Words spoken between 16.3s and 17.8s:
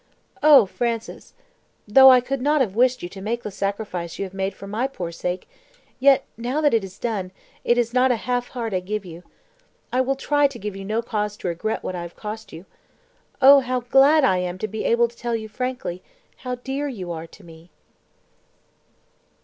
how dear you are to me!"